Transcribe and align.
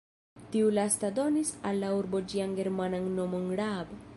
Tiu 0.53 0.69
lasta 0.77 1.11
donis 1.19 1.51
al 1.71 1.81
la 1.83 1.91
urbo 1.99 2.21
ĝian 2.33 2.57
germanan 2.61 3.07
nomon 3.21 3.47
Raab. 3.61 3.95